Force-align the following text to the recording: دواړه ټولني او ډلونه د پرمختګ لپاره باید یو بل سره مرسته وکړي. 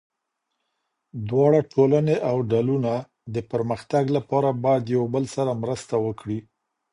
دواړه 1.29 1.59
ټولني 1.73 2.15
او 2.29 2.35
ډلونه 2.51 2.93
د 3.33 3.35
پرمختګ 3.51 4.03
لپاره 4.17 4.49
باید 4.63 4.83
یو 4.95 5.03
بل 5.13 5.25
سره 5.35 5.51
مرسته 5.63 5.95
وکړي. 6.05 6.39